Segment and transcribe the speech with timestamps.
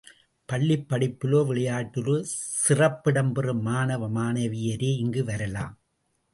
[0.45, 2.15] பள்ளிப் படிப்பிலோ, விளையாட்டிலோ
[2.63, 5.79] சிறப்பிடம் பெறும் மாணவ, மாணவியரே இங்கு வரலாம்.